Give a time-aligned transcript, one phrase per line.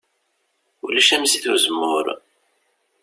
[0.85, 2.05] Ulac am zzit n uzemmur.